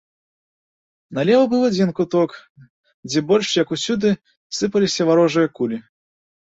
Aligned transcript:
Налева 1.17 1.43
быў 1.51 1.61
адзін 1.69 1.89
куток, 2.01 2.31
дзе 3.13 3.19
больш, 3.31 3.47
як 3.63 3.67
усюды, 3.79 4.09
сыпаліся 4.61 5.01
варожыя 5.13 5.47
кулі. 5.59 5.77